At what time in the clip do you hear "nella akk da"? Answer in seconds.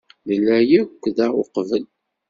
0.27-1.27